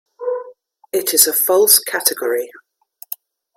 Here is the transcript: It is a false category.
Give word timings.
It 0.91 1.13
is 1.13 1.27
a 1.27 1.31
false 1.33 1.77
category. 1.77 2.49